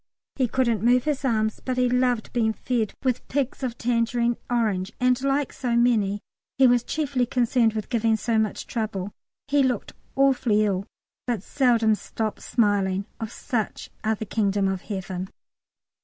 [0.35, 4.91] He couldn't move his arms, but he loved being fed with pigs of tangerine orange,
[4.99, 6.21] and, like so many,
[6.57, 9.13] he was chiefly concerned with "giving so much trouble."
[9.47, 10.87] He looked awfully ill,
[11.27, 13.05] but seldom stopped smiling.
[13.19, 15.29] Of such are the Kingdom of Heaven.